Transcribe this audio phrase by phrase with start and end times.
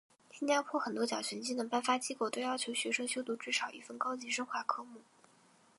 [0.31, 5.01] 新加坡很多奖学金的颁发机构都要求学生修读至少一份高级深化科目。